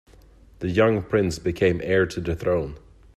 The 0.61 0.69
young 0.71 1.03
prince 1.03 1.37
became 1.37 1.79
heir 1.83 2.07
to 2.07 2.19
the 2.19 2.35
throne. 2.35 2.79